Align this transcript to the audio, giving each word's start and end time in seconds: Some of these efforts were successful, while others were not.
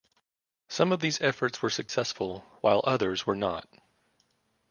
Some 0.67 0.91
of 0.91 0.99
these 0.99 1.21
efforts 1.21 1.61
were 1.61 1.69
successful, 1.69 2.39
while 2.61 2.81
others 2.85 3.27
were 3.27 3.35
not. 3.35 3.69